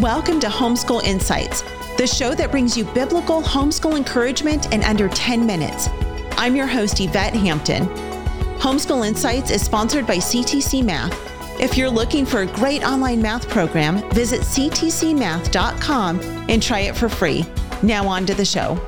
Welcome 0.00 0.40
to 0.40 0.48
Homeschool 0.48 1.02
Insights, 1.04 1.62
the 1.96 2.06
show 2.06 2.34
that 2.34 2.50
brings 2.50 2.76
you 2.76 2.84
biblical 2.84 3.40
homeschool 3.40 3.96
encouragement 3.96 4.70
in 4.74 4.84
under 4.84 5.08
10 5.08 5.46
minutes. 5.46 5.88
I'm 6.32 6.54
your 6.54 6.66
host, 6.66 7.00
Yvette 7.00 7.32
Hampton. 7.32 7.86
Homeschool 8.58 9.08
Insights 9.08 9.50
is 9.50 9.62
sponsored 9.62 10.06
by 10.06 10.16
CTC 10.16 10.84
Math. 10.84 11.18
If 11.58 11.78
you're 11.78 11.88
looking 11.88 12.26
for 12.26 12.42
a 12.42 12.46
great 12.46 12.84
online 12.84 13.22
math 13.22 13.48
program, 13.48 14.06
visit 14.10 14.42
ctcmath.com 14.42 16.20
and 16.20 16.62
try 16.62 16.80
it 16.80 16.94
for 16.94 17.08
free. 17.08 17.46
Now, 17.82 18.06
on 18.06 18.26
to 18.26 18.34
the 18.34 18.44
show. 18.44 18.78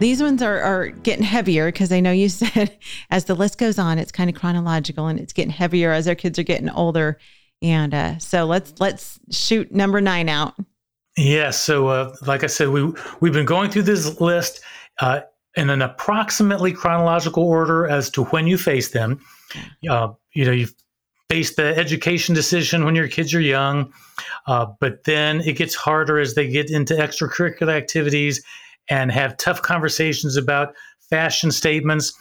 These 0.00 0.20
ones 0.20 0.42
are, 0.42 0.58
are 0.58 0.88
getting 0.88 1.24
heavier 1.24 1.66
because 1.66 1.92
I 1.92 2.00
know 2.00 2.10
you 2.10 2.28
said 2.30 2.76
as 3.12 3.26
the 3.26 3.36
list 3.36 3.58
goes 3.58 3.78
on, 3.78 4.00
it's 4.00 4.10
kind 4.10 4.28
of 4.28 4.34
chronological 4.34 5.06
and 5.06 5.20
it's 5.20 5.32
getting 5.32 5.52
heavier 5.52 5.92
as 5.92 6.08
our 6.08 6.16
kids 6.16 6.36
are 6.36 6.42
getting 6.42 6.68
older. 6.68 7.16
And 7.62 7.94
uh, 7.94 8.18
so 8.18 8.44
let's 8.46 8.72
let's 8.80 9.18
shoot 9.30 9.72
number 9.72 10.00
nine 10.00 10.28
out. 10.28 10.54
Yeah. 11.16 11.50
So, 11.50 11.88
uh, 11.88 12.14
like 12.26 12.44
I 12.44 12.46
said, 12.46 12.68
we 12.68 12.92
we've 13.20 13.32
been 13.32 13.46
going 13.46 13.70
through 13.70 13.82
this 13.82 14.20
list 14.20 14.60
uh, 15.00 15.20
in 15.56 15.70
an 15.70 15.82
approximately 15.82 16.72
chronological 16.72 17.44
order 17.44 17.86
as 17.86 18.10
to 18.10 18.24
when 18.24 18.46
you 18.46 18.56
face 18.56 18.88
them. 18.90 19.20
Uh, 19.88 20.12
you 20.32 20.44
know, 20.44 20.52
you 20.52 20.68
face 21.28 21.54
the 21.54 21.76
education 21.76 22.34
decision 22.34 22.84
when 22.84 22.94
your 22.94 23.08
kids 23.08 23.34
are 23.34 23.40
young, 23.40 23.92
uh, 24.46 24.66
but 24.80 25.04
then 25.04 25.40
it 25.42 25.56
gets 25.56 25.74
harder 25.74 26.18
as 26.18 26.34
they 26.34 26.48
get 26.48 26.70
into 26.70 26.94
extracurricular 26.94 27.72
activities 27.72 28.42
and 28.88 29.12
have 29.12 29.36
tough 29.36 29.62
conversations 29.62 30.36
about 30.36 30.74
fashion 31.08 31.50
statements. 31.50 32.12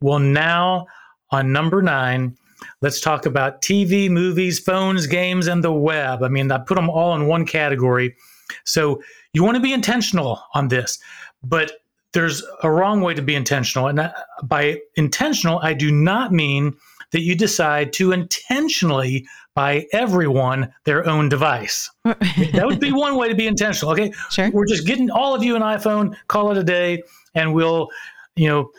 Well, 0.00 0.18
now 0.18 0.86
on 1.30 1.52
number 1.52 1.82
nine, 1.82 2.36
Let's 2.86 3.00
talk 3.00 3.26
about 3.26 3.62
TV, 3.62 4.08
movies, 4.08 4.60
phones, 4.60 5.08
games, 5.08 5.48
and 5.48 5.64
the 5.64 5.72
web. 5.72 6.22
I 6.22 6.28
mean, 6.28 6.52
I 6.52 6.58
put 6.58 6.76
them 6.76 6.88
all 6.88 7.16
in 7.16 7.26
one 7.26 7.44
category. 7.44 8.14
So 8.62 9.02
you 9.32 9.42
want 9.42 9.56
to 9.56 9.60
be 9.60 9.72
intentional 9.72 10.40
on 10.54 10.68
this, 10.68 11.00
but 11.42 11.82
there's 12.12 12.44
a 12.62 12.70
wrong 12.70 13.00
way 13.00 13.12
to 13.12 13.22
be 13.22 13.34
intentional. 13.34 13.88
And 13.88 13.98
uh, 13.98 14.12
by 14.44 14.82
intentional, 14.94 15.58
I 15.64 15.74
do 15.74 15.90
not 15.90 16.32
mean 16.32 16.76
that 17.10 17.22
you 17.22 17.34
decide 17.34 17.92
to 17.94 18.12
intentionally 18.12 19.26
buy 19.56 19.88
everyone 19.92 20.72
their 20.84 21.04
own 21.08 21.28
device. 21.28 21.90
that 22.04 22.62
would 22.66 22.78
be 22.78 22.92
one 22.92 23.16
way 23.16 23.28
to 23.28 23.34
be 23.34 23.48
intentional. 23.48 23.90
Okay. 23.94 24.12
Sure. 24.30 24.48
We're 24.52 24.64
just 24.64 24.86
getting 24.86 25.10
all 25.10 25.34
of 25.34 25.42
you 25.42 25.56
an 25.56 25.62
iPhone, 25.62 26.14
call 26.28 26.52
it 26.52 26.56
a 26.56 26.62
day, 26.62 27.02
and 27.34 27.52
we'll, 27.52 27.88
you 28.36 28.46
know, 28.46 28.70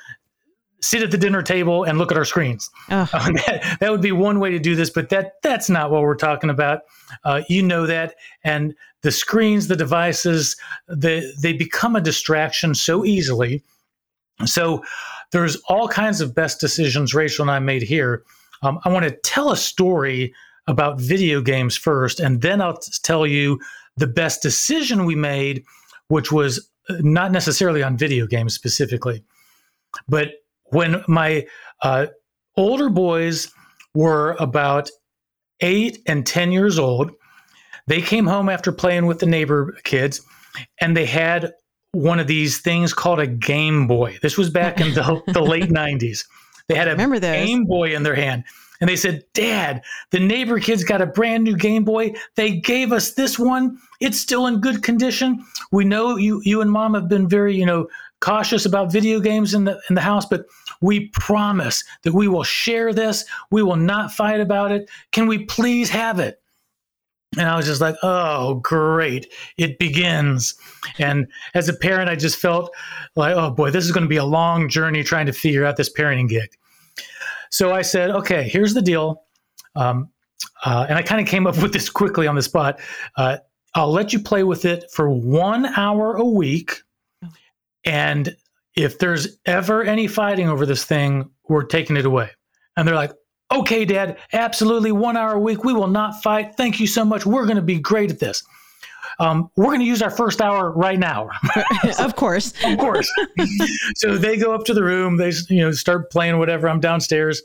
sit 0.81 1.01
at 1.01 1.11
the 1.11 1.17
dinner 1.17 1.41
table 1.41 1.83
and 1.83 1.97
look 1.97 2.11
at 2.11 2.17
our 2.17 2.25
screens. 2.25 2.69
Oh. 2.89 3.07
That, 3.13 3.77
that, 3.79 3.91
would 3.91 4.01
be 4.01 4.11
one 4.11 4.39
way 4.39 4.51
to 4.51 4.59
do 4.59 4.75
this, 4.75 4.89
but 4.89 5.09
that 5.09 5.33
that's 5.41 5.69
not 5.69 5.91
what 5.91 6.01
we're 6.01 6.15
talking 6.15 6.49
about. 6.49 6.81
Uh, 7.23 7.41
you 7.49 7.61
know 7.63 7.85
that, 7.85 8.15
and 8.43 8.73
the 9.01 9.11
screens, 9.11 9.67
the 9.67 9.75
devices, 9.75 10.55
they 10.87 11.31
they 11.41 11.53
become 11.53 11.95
a 11.95 12.01
distraction 12.01 12.75
so 12.75 13.05
easily. 13.05 13.63
So 14.45 14.83
there's 15.31 15.57
all 15.67 15.87
kinds 15.87 16.21
of 16.21 16.35
best 16.35 16.59
decisions 16.59 17.13
Rachael 17.13 17.43
and 17.43 17.51
I 17.51 17.59
made 17.59 17.81
here. 17.81 18.23
Um, 18.63 18.79
I 18.85 18.89
want 18.89 19.05
to 19.05 19.11
tell 19.11 19.51
a 19.51 19.57
story 19.57 20.33
about 20.67 20.99
video 20.99 21.41
games 21.41 21.77
first, 21.77 22.19
and 22.19 22.41
then 22.41 22.61
I'll 22.61 22.79
tell 23.03 23.25
you 23.25 23.59
the 23.95 24.07
best 24.07 24.41
decision 24.41 25.05
we 25.05 25.15
made, 25.15 25.63
which 26.07 26.31
was 26.31 26.69
uh, 26.89 26.95
not 26.99 27.31
necessarily 27.31 27.83
on 27.83 27.97
video 27.97 28.27
games 28.27 28.53
specifically, 28.53 29.23
but 30.07 30.29
when 30.69 31.03
my 31.07 31.45
uh, 31.81 32.07
older 32.55 32.89
boys 32.89 33.51
were 33.93 34.35
about 34.39 34.89
eight 35.61 35.99
and 36.05 36.25
10 36.25 36.51
years 36.51 36.77
old, 36.77 37.11
they 37.87 38.01
came 38.01 38.27
home 38.27 38.49
after 38.49 38.71
playing 38.71 39.05
with 39.05 39.19
the 39.19 39.25
neighbor 39.25 39.77
kids 39.83 40.21
and 40.81 40.95
they 40.95 41.05
had 41.05 41.53
one 41.91 42.19
of 42.19 42.27
these 42.27 42.59
things 42.59 42.93
called 42.93 43.19
a 43.19 43.27
Game 43.27 43.87
Boy. 43.87 44.17
This 44.21 44.37
was 44.37 44.49
back 44.49 44.79
in 44.79 44.93
the, 44.93 45.21
the 45.33 45.41
late 45.41 45.69
90s. 45.69 46.25
They 46.67 46.75
had 46.75 46.87
a 46.87 46.91
Remember 46.91 47.19
Game 47.19 47.65
Boy 47.65 47.95
in 47.95 48.03
their 48.03 48.15
hand. 48.15 48.43
And 48.79 48.89
they 48.89 48.95
said, 48.95 49.23
Dad, 49.33 49.81
the 50.11 50.19
neighbor 50.19 50.59
kids 50.59 50.83
got 50.83 51.01
a 51.01 51.07
brand 51.07 51.43
new 51.43 51.55
Game 51.55 51.83
Boy. 51.83 52.13
They 52.35 52.59
gave 52.59 52.91
us 52.91 53.13
this 53.13 53.39
one. 53.39 53.79
It's 53.99 54.19
still 54.19 54.45
in 54.45 54.61
good 54.61 54.83
condition. 54.83 55.43
We 55.71 55.85
know 55.85 56.15
you 56.15 56.41
you 56.43 56.61
and 56.61 56.71
mom 56.71 56.93
have 56.93 57.09
been 57.09 57.27
very, 57.27 57.55
you 57.55 57.65
know, 57.65 57.87
cautious 58.19 58.65
about 58.65 58.91
video 58.91 59.19
games 59.19 59.53
in 59.53 59.65
the 59.65 59.79
in 59.89 59.95
the 59.95 60.01
house, 60.01 60.25
but 60.25 60.45
we 60.81 61.09
promise 61.09 61.83
that 62.03 62.13
we 62.13 62.27
will 62.27 62.43
share 62.43 62.93
this. 62.93 63.25
We 63.51 63.63
will 63.63 63.75
not 63.75 64.11
fight 64.11 64.39
about 64.39 64.71
it. 64.71 64.89
Can 65.11 65.27
we 65.27 65.45
please 65.45 65.89
have 65.89 66.19
it? 66.19 66.41
And 67.37 67.47
I 67.47 67.57
was 67.57 67.65
just 67.65 67.81
like, 67.81 67.95
oh, 68.03 68.55
great. 68.55 69.33
It 69.57 69.79
begins. 69.79 70.55
And 70.97 71.27
as 71.53 71.67
a 71.67 71.73
parent, 71.73 72.09
I 72.09 72.15
just 72.15 72.37
felt 72.37 72.73
like, 73.15 73.35
oh 73.35 73.51
boy, 73.51 73.69
this 73.69 73.83
is 73.83 73.91
going 73.91 74.05
to 74.05 74.09
be 74.09 74.17
a 74.17 74.25
long 74.25 74.69
journey 74.69 75.03
trying 75.03 75.25
to 75.25 75.33
figure 75.33 75.65
out 75.65 75.75
this 75.75 75.91
parenting 75.91 76.29
gig. 76.29 76.49
So 77.51 77.73
I 77.73 77.81
said, 77.81 78.11
okay, 78.11 78.47
here's 78.47 78.73
the 78.73 78.81
deal. 78.81 79.23
Um, 79.75 80.09
uh, 80.65 80.85
and 80.89 80.97
I 80.97 81.01
kind 81.01 81.21
of 81.21 81.27
came 81.27 81.45
up 81.45 81.61
with 81.61 81.73
this 81.73 81.89
quickly 81.89 82.27
on 82.27 82.35
the 82.35 82.41
spot. 82.41 82.79
Uh, 83.17 83.37
I'll 83.75 83.91
let 83.91 84.13
you 84.13 84.19
play 84.19 84.43
with 84.43 84.65
it 84.65 84.89
for 84.91 85.09
one 85.09 85.65
hour 85.77 86.15
a 86.15 86.25
week 86.25 86.81
and 87.87 88.35
if 88.75 88.99
there's 88.99 89.39
ever 89.45 89.81
any 89.81 90.07
fighting 90.07 90.49
over 90.49 90.65
this 90.65 90.83
thing, 90.83 91.31
we're 91.47 91.63
taking 91.63 91.97
it 91.97 92.05
away. 92.05 92.29
And 92.75 92.87
they're 92.87 92.95
like, 92.95 93.13
okay, 93.51 93.85
dad, 93.85 94.17
absolutely 94.33 94.91
one 94.91 95.15
hour 95.17 95.33
a 95.33 95.39
week. 95.39 95.63
We 95.63 95.73
will 95.73 95.87
not 95.87 96.21
fight. 96.21 96.55
Thank 96.57 96.79
you 96.79 96.85
so 96.85 97.05
much. 97.05 97.25
We're 97.25 97.45
going 97.45 97.55
to 97.55 97.61
be 97.63 97.79
great 97.79 98.11
at 98.11 98.19
this. 98.19 98.43
Um, 99.19 99.49
we're 99.55 99.67
going 99.67 99.79
to 99.79 99.85
use 99.85 100.01
our 100.01 100.11
first 100.11 100.41
hour 100.41 100.71
right 100.71 100.99
now. 100.99 101.29
of 101.99 102.15
course. 102.15 102.53
of 102.63 102.77
course. 102.77 103.11
so 103.95 104.17
they 104.17 104.37
go 104.37 104.53
up 104.53 104.65
to 104.65 104.73
the 104.73 104.83
room. 104.83 105.17
They 105.17 105.31
you 105.49 105.61
know 105.61 105.71
start 105.71 106.11
playing 106.11 106.37
whatever. 106.37 106.67
I'm 106.67 106.81
downstairs. 106.81 107.41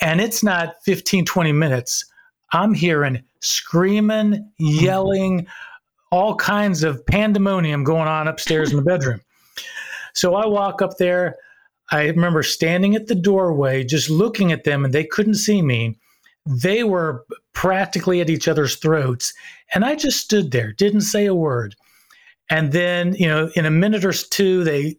And 0.00 0.20
it's 0.20 0.42
not 0.42 0.74
15, 0.84 1.26
20 1.26 1.52
minutes. 1.52 2.04
I'm 2.50 2.74
hearing 2.74 3.22
screaming, 3.40 4.50
yelling, 4.58 5.46
all 6.10 6.34
kinds 6.34 6.82
of 6.82 7.04
pandemonium 7.06 7.84
going 7.84 8.08
on 8.08 8.26
upstairs 8.26 8.70
in 8.70 8.76
the 8.76 8.82
bedroom. 8.82 9.20
So 10.14 10.34
I 10.34 10.46
walk 10.46 10.80
up 10.80 10.96
there. 10.98 11.36
I 11.90 12.06
remember 12.06 12.42
standing 12.42 12.94
at 12.94 13.08
the 13.08 13.14
doorway, 13.14 13.84
just 13.84 14.08
looking 14.08 14.52
at 14.52 14.64
them, 14.64 14.84
and 14.84 14.94
they 14.94 15.04
couldn't 15.04 15.34
see 15.34 15.60
me. 15.60 15.98
They 16.46 16.84
were 16.84 17.24
practically 17.52 18.20
at 18.20 18.30
each 18.30 18.48
other's 18.48 18.76
throats. 18.76 19.32
And 19.74 19.84
I 19.84 19.94
just 19.94 20.20
stood 20.20 20.50
there, 20.50 20.72
didn't 20.72 21.02
say 21.02 21.26
a 21.26 21.34
word. 21.34 21.74
And 22.50 22.72
then, 22.72 23.14
you 23.14 23.26
know, 23.26 23.50
in 23.54 23.66
a 23.66 23.70
minute 23.70 24.04
or 24.04 24.12
two, 24.12 24.64
they 24.64 24.96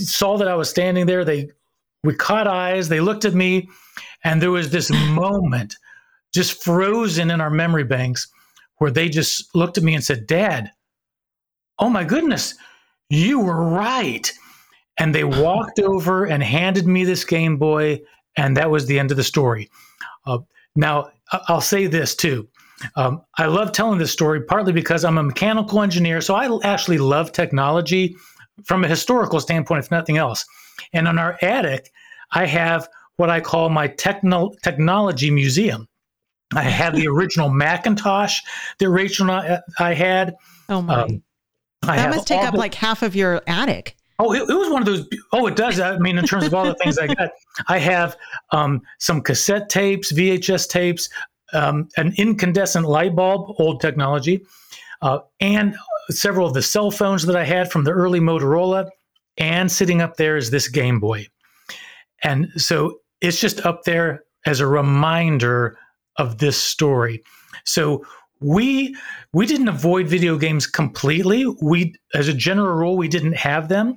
saw 0.00 0.36
that 0.36 0.48
I 0.48 0.54
was 0.54 0.70
standing 0.70 1.06
there. 1.06 1.24
They, 1.24 1.50
we 2.04 2.14
caught 2.14 2.46
eyes. 2.46 2.88
They 2.88 3.00
looked 3.00 3.24
at 3.24 3.34
me, 3.34 3.68
and 4.24 4.40
there 4.40 4.50
was 4.50 4.70
this 4.70 4.90
moment 5.10 5.76
just 6.34 6.62
frozen 6.62 7.30
in 7.30 7.40
our 7.40 7.50
memory 7.50 7.84
banks 7.84 8.28
where 8.76 8.90
they 8.90 9.08
just 9.08 9.54
looked 9.54 9.78
at 9.78 9.84
me 9.84 9.94
and 9.94 10.04
said, 10.04 10.26
Dad, 10.26 10.70
oh 11.78 11.88
my 11.90 12.04
goodness, 12.04 12.54
you 13.08 13.40
were 13.40 13.64
right. 13.64 14.32
And 14.98 15.14
they 15.14 15.24
walked 15.24 15.78
over 15.78 16.24
and 16.24 16.42
handed 16.42 16.86
me 16.86 17.04
this 17.04 17.24
Game 17.24 17.56
Boy, 17.56 18.00
and 18.36 18.56
that 18.56 18.70
was 18.70 18.86
the 18.86 18.98
end 18.98 19.10
of 19.10 19.16
the 19.16 19.24
story. 19.24 19.70
Uh, 20.26 20.38
now, 20.74 21.10
I'll 21.48 21.60
say 21.60 21.86
this 21.86 22.14
too. 22.14 22.48
Um, 22.96 23.22
I 23.36 23.46
love 23.46 23.72
telling 23.72 23.98
this 23.98 24.12
story 24.12 24.42
partly 24.42 24.72
because 24.72 25.04
I'm 25.04 25.18
a 25.18 25.22
mechanical 25.22 25.82
engineer, 25.82 26.20
so 26.20 26.34
I 26.34 26.48
actually 26.64 26.98
love 26.98 27.32
technology 27.32 28.16
from 28.64 28.84
a 28.84 28.88
historical 28.88 29.40
standpoint, 29.40 29.84
if 29.84 29.90
nothing 29.90 30.16
else. 30.16 30.44
And 30.92 31.08
on 31.08 31.18
our 31.18 31.38
attic, 31.42 31.90
I 32.32 32.46
have 32.46 32.88
what 33.16 33.30
I 33.30 33.40
call 33.40 33.68
my 33.68 33.88
techno- 33.88 34.52
technology 34.62 35.30
museum. 35.30 35.88
I 36.54 36.62
have 36.62 36.94
the 36.94 37.08
original 37.12 37.50
Macintosh 37.50 38.38
that 38.78 38.88
Rachael 38.88 39.30
and 39.30 39.60
I, 39.78 39.84
I 39.90 39.94
had. 39.94 40.34
Oh 40.68 40.82
my! 40.82 41.02
Um, 41.02 41.22
that 41.82 42.10
must 42.10 42.26
take 42.26 42.42
up 42.42 42.54
the, 42.54 42.58
like 42.58 42.74
half 42.74 43.02
of 43.02 43.14
your 43.14 43.42
attic. 43.46 43.96
Oh, 44.20 44.32
it, 44.32 44.48
it, 44.48 44.54
was 44.54 44.68
one 44.70 44.82
of 44.82 44.86
those. 44.86 45.08
Oh, 45.32 45.46
it 45.46 45.54
does. 45.54 45.78
I 45.78 45.96
mean, 45.98 46.18
in 46.18 46.24
terms 46.24 46.44
of 46.44 46.54
all 46.54 46.64
the 46.64 46.74
things 46.74 46.98
I 46.98 47.06
got, 47.06 47.30
I 47.68 47.78
have 47.78 48.16
um, 48.50 48.82
some 48.98 49.20
cassette 49.20 49.68
tapes, 49.68 50.12
VHS 50.12 50.68
tapes, 50.68 51.08
um, 51.52 51.88
an 51.96 52.14
incandescent 52.18 52.86
light 52.86 53.14
bulb, 53.14 53.54
old 53.60 53.80
technology, 53.80 54.44
uh, 55.02 55.20
and 55.40 55.76
several 56.10 56.48
of 56.48 56.54
the 56.54 56.62
cell 56.62 56.90
phones 56.90 57.26
that 57.26 57.36
I 57.36 57.44
had 57.44 57.70
from 57.70 57.84
the 57.84 57.92
early 57.92 58.18
Motorola. 58.18 58.88
And 59.36 59.70
sitting 59.70 60.00
up 60.00 60.16
there 60.16 60.36
is 60.36 60.50
this 60.50 60.66
Game 60.66 60.98
Boy. 60.98 61.28
And 62.24 62.48
so 62.56 62.98
it's 63.20 63.40
just 63.40 63.64
up 63.64 63.84
there 63.84 64.24
as 64.46 64.58
a 64.58 64.66
reminder 64.66 65.78
of 66.16 66.38
this 66.38 66.60
story. 66.60 67.22
So 67.64 68.04
we 68.40 68.96
we 69.32 69.46
didn't 69.46 69.68
avoid 69.68 70.08
video 70.08 70.36
games 70.36 70.66
completely. 70.66 71.46
We 71.60 71.94
as 72.14 72.28
a 72.28 72.34
general 72.34 72.74
rule 72.74 72.96
we 72.96 73.08
didn't 73.08 73.36
have 73.36 73.68
them. 73.68 73.96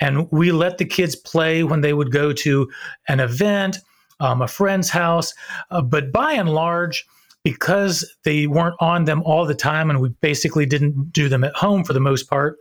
And 0.00 0.30
we 0.30 0.52
let 0.52 0.78
the 0.78 0.84
kids 0.84 1.16
play 1.16 1.62
when 1.62 1.80
they 1.80 1.92
would 1.92 2.12
go 2.12 2.32
to 2.32 2.70
an 3.08 3.20
event 3.20 3.78
um, 4.20 4.42
a 4.42 4.48
friend's 4.48 4.90
house. 4.90 5.34
Uh, 5.70 5.80
but 5.80 6.12
by 6.12 6.32
and 6.32 6.50
large 6.50 7.06
because 7.42 8.04
they 8.24 8.46
weren't 8.46 8.76
on 8.80 9.06
them 9.06 9.22
all 9.24 9.46
the 9.46 9.54
time 9.54 9.88
and 9.88 10.00
we 10.00 10.10
basically 10.20 10.66
didn't 10.66 11.10
do 11.10 11.28
them 11.28 11.42
at 11.42 11.54
home 11.54 11.84
for 11.84 11.94
the 11.94 12.00
most 12.00 12.28
part 12.28 12.58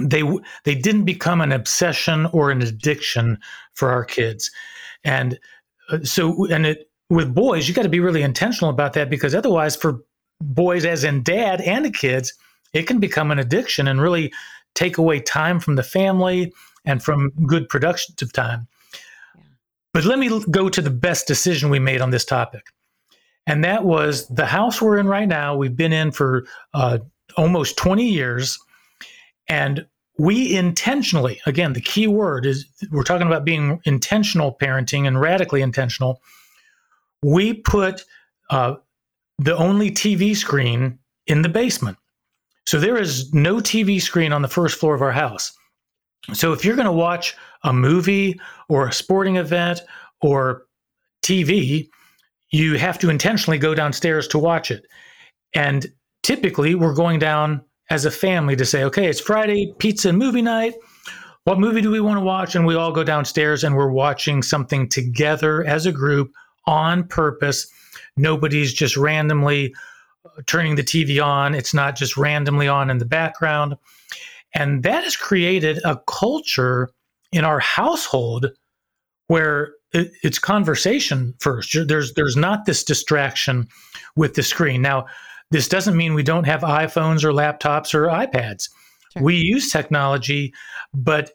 they 0.00 0.22
they 0.64 0.74
didn't 0.74 1.04
become 1.04 1.40
an 1.40 1.52
obsession 1.52 2.26
or 2.26 2.50
an 2.50 2.62
addiction 2.62 3.38
for 3.74 3.90
our 3.90 4.04
kids. 4.04 4.50
And 5.04 5.38
uh, 5.90 6.00
so 6.02 6.46
and 6.46 6.66
it 6.66 6.90
with 7.08 7.34
boys 7.34 7.68
you 7.68 7.74
got 7.74 7.82
to 7.82 7.88
be 7.88 8.00
really 8.00 8.22
intentional 8.22 8.70
about 8.70 8.92
that 8.94 9.08
because 9.08 9.34
otherwise 9.34 9.76
for 9.76 10.00
boys 10.40 10.84
as 10.84 11.04
in 11.04 11.22
dad 11.22 11.60
and 11.60 11.84
the 11.84 11.90
kids 11.90 12.32
it 12.72 12.86
can 12.86 12.98
become 12.98 13.30
an 13.30 13.38
addiction 13.38 13.88
and 13.88 14.00
really 14.00 14.32
take 14.74 14.98
away 14.98 15.20
time 15.20 15.60
from 15.60 15.76
the 15.76 15.82
family 15.82 16.52
and 16.84 17.02
from 17.02 17.30
good 17.46 17.68
productive 17.68 18.32
time 18.32 18.66
but 19.92 20.04
let 20.04 20.18
me 20.18 20.40
go 20.50 20.68
to 20.68 20.82
the 20.82 20.90
best 20.90 21.26
decision 21.26 21.70
we 21.70 21.78
made 21.78 22.00
on 22.00 22.10
this 22.10 22.24
topic 22.24 22.62
and 23.46 23.64
that 23.64 23.84
was 23.84 24.26
the 24.28 24.46
house 24.46 24.82
we're 24.82 24.98
in 24.98 25.06
right 25.06 25.28
now. 25.28 25.56
We've 25.56 25.76
been 25.76 25.92
in 25.92 26.10
for 26.10 26.46
uh, 26.74 26.98
almost 27.36 27.76
20 27.76 28.04
years. 28.04 28.58
And 29.48 29.86
we 30.18 30.56
intentionally, 30.56 31.40
again, 31.46 31.72
the 31.74 31.80
key 31.80 32.08
word 32.08 32.46
is 32.46 32.66
we're 32.90 33.04
talking 33.04 33.26
about 33.26 33.44
being 33.44 33.80
intentional 33.84 34.56
parenting 34.60 35.06
and 35.06 35.20
radically 35.20 35.62
intentional. 35.62 36.20
We 37.22 37.54
put 37.54 38.04
uh, 38.50 38.76
the 39.38 39.56
only 39.56 39.90
TV 39.90 40.34
screen 40.36 40.98
in 41.26 41.42
the 41.42 41.48
basement. 41.48 41.98
So 42.66 42.80
there 42.80 42.96
is 42.96 43.32
no 43.32 43.56
TV 43.56 44.00
screen 44.00 44.32
on 44.32 44.42
the 44.42 44.48
first 44.48 44.78
floor 44.78 44.94
of 44.94 45.02
our 45.02 45.12
house. 45.12 45.52
So 46.32 46.52
if 46.52 46.64
you're 46.64 46.76
going 46.76 46.86
to 46.86 46.92
watch 46.92 47.36
a 47.62 47.72
movie 47.72 48.40
or 48.68 48.88
a 48.88 48.92
sporting 48.92 49.36
event 49.36 49.80
or 50.20 50.66
TV, 51.22 51.88
you 52.50 52.76
have 52.78 52.98
to 53.00 53.10
intentionally 53.10 53.58
go 53.58 53.74
downstairs 53.74 54.26
to 54.28 54.38
watch 54.38 54.70
it. 54.70 54.84
And 55.54 55.86
typically, 56.22 56.74
we're 56.74 56.94
going 56.94 57.18
down 57.18 57.62
as 57.90 58.04
a 58.04 58.10
family 58.10 58.56
to 58.56 58.64
say, 58.64 58.82
okay, 58.84 59.06
it's 59.06 59.20
Friday, 59.20 59.72
pizza 59.78 60.08
and 60.08 60.18
movie 60.18 60.42
night. 60.42 60.74
What 61.44 61.60
movie 61.60 61.80
do 61.80 61.92
we 61.92 62.00
want 62.00 62.18
to 62.18 62.24
watch? 62.24 62.56
And 62.56 62.66
we 62.66 62.74
all 62.74 62.90
go 62.90 63.04
downstairs 63.04 63.62
and 63.62 63.76
we're 63.76 63.90
watching 63.90 64.42
something 64.42 64.88
together 64.88 65.64
as 65.64 65.86
a 65.86 65.92
group 65.92 66.32
on 66.66 67.06
purpose. 67.06 67.68
Nobody's 68.16 68.72
just 68.72 68.96
randomly 68.96 69.74
uh, 70.24 70.42
turning 70.46 70.76
the 70.76 70.82
TV 70.82 71.24
on, 71.24 71.54
it's 71.54 71.74
not 71.74 71.96
just 71.96 72.16
randomly 72.16 72.68
on 72.68 72.90
in 72.90 72.98
the 72.98 73.04
background. 73.04 73.76
And 74.54 74.82
that 74.82 75.04
has 75.04 75.16
created 75.16 75.80
a 75.84 76.00
culture 76.06 76.90
in 77.32 77.44
our 77.44 77.60
household 77.60 78.46
where 79.28 79.74
it, 79.92 80.12
it's 80.22 80.38
conversation 80.38 81.34
first. 81.38 81.76
There's 81.86 82.14
there's 82.14 82.36
not 82.36 82.64
this 82.64 82.84
distraction 82.84 83.68
with 84.14 84.34
the 84.34 84.42
screen. 84.42 84.82
Now, 84.82 85.06
this 85.50 85.68
doesn't 85.68 85.96
mean 85.96 86.14
we 86.14 86.22
don't 86.22 86.44
have 86.44 86.62
iPhones 86.62 87.24
or 87.24 87.32
laptops 87.32 87.94
or 87.94 88.06
iPads. 88.06 88.68
Sure. 89.12 89.22
We 89.22 89.36
use 89.36 89.70
technology, 89.70 90.52
but 90.94 91.32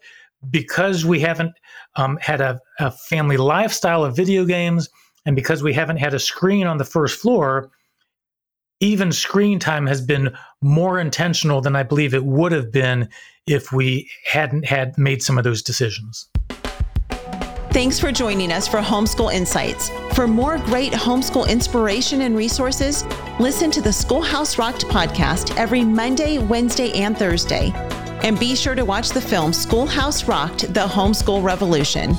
because 0.50 1.04
we 1.04 1.20
haven't 1.20 1.52
um, 1.96 2.18
had 2.20 2.40
a, 2.40 2.60
a 2.78 2.90
family 2.90 3.36
lifestyle 3.36 4.04
of 4.04 4.16
video 4.16 4.44
games, 4.44 4.88
and 5.24 5.36
because 5.36 5.62
we 5.62 5.72
haven't 5.72 5.98
had 5.98 6.14
a 6.14 6.18
screen 6.18 6.66
on 6.66 6.78
the 6.78 6.84
first 6.84 7.20
floor, 7.20 7.70
even 8.80 9.12
screen 9.12 9.58
time 9.58 9.86
has 9.86 10.00
been 10.00 10.36
more 10.60 10.98
intentional 10.98 11.60
than 11.60 11.76
I 11.76 11.84
believe 11.84 12.14
it 12.14 12.24
would 12.24 12.52
have 12.52 12.72
been 12.72 13.08
if 13.46 13.72
we 13.72 14.10
hadn't 14.26 14.64
had 14.64 14.98
made 14.98 15.22
some 15.22 15.38
of 15.38 15.44
those 15.44 15.62
decisions. 15.62 16.28
Thanks 17.72 17.98
for 17.98 18.12
joining 18.12 18.52
us 18.52 18.68
for 18.68 18.80
Homeschool 18.80 19.32
Insights. 19.32 19.90
For 20.14 20.26
more 20.26 20.58
great 20.58 20.92
homeschool 20.92 21.48
inspiration 21.48 22.20
and 22.20 22.36
resources, 22.36 23.06
listen 23.40 23.70
to 23.70 23.80
the 23.80 23.92
Schoolhouse 23.92 24.58
Rocked 24.58 24.84
podcast 24.88 25.56
every 25.56 25.82
Monday, 25.82 26.36
Wednesday, 26.38 26.92
and 26.92 27.16
Thursday. 27.16 27.72
And 28.24 28.38
be 28.38 28.54
sure 28.56 28.74
to 28.74 28.84
watch 28.84 29.10
the 29.10 29.22
film 29.22 29.54
Schoolhouse 29.54 30.28
Rocked 30.28 30.74
The 30.74 30.86
Homeschool 30.86 31.42
Revolution. 31.42 32.14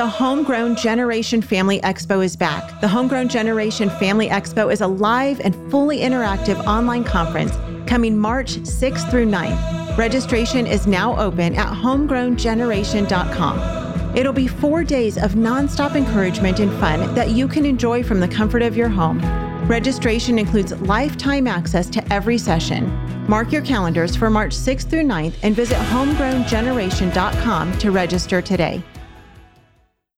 The 0.00 0.08
Homegrown 0.08 0.76
Generation 0.76 1.42
Family 1.42 1.78
Expo 1.80 2.24
is 2.24 2.34
back. 2.34 2.80
The 2.80 2.88
Homegrown 2.88 3.28
Generation 3.28 3.90
Family 3.90 4.28
Expo 4.28 4.72
is 4.72 4.80
a 4.80 4.86
live 4.86 5.40
and 5.40 5.54
fully 5.70 5.98
interactive 5.98 6.58
online 6.64 7.04
conference 7.04 7.52
coming 7.86 8.16
March 8.16 8.54
6th 8.60 9.10
through 9.10 9.26
9th. 9.26 9.98
Registration 9.98 10.66
is 10.66 10.86
now 10.86 11.20
open 11.20 11.54
at 11.54 11.66
homegrowngeneration.com. 11.66 14.16
It'll 14.16 14.32
be 14.32 14.46
four 14.46 14.84
days 14.84 15.18
of 15.18 15.32
nonstop 15.32 15.94
encouragement 15.94 16.60
and 16.60 16.72
fun 16.80 17.14
that 17.14 17.32
you 17.32 17.46
can 17.46 17.66
enjoy 17.66 18.02
from 18.02 18.20
the 18.20 18.28
comfort 18.28 18.62
of 18.62 18.74
your 18.74 18.88
home. 18.88 19.20
Registration 19.68 20.38
includes 20.38 20.72
lifetime 20.80 21.46
access 21.46 21.90
to 21.90 22.02
every 22.10 22.38
session. 22.38 22.90
Mark 23.28 23.52
your 23.52 23.60
calendars 23.60 24.16
for 24.16 24.30
March 24.30 24.52
6th 24.52 24.88
through 24.88 25.04
9th 25.04 25.34
and 25.42 25.54
visit 25.54 25.76
homegrowngeneration.com 25.76 27.78
to 27.78 27.90
register 27.90 28.40
today. 28.40 28.82